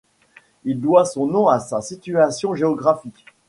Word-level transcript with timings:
Il 0.63 0.81
doit 0.81 1.05
son 1.05 1.27
nom 1.27 1.47
à 1.47 1.59
sa 1.59 1.79
situation 1.83 2.55
géographique. 2.55 3.23